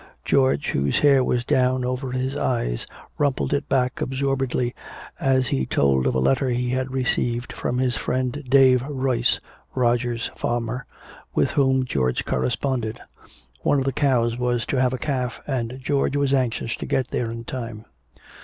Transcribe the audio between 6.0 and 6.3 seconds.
of a